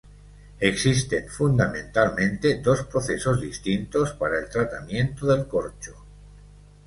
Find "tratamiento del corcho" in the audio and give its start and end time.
4.49-5.93